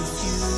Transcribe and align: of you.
of 0.00 0.52
you. 0.52 0.57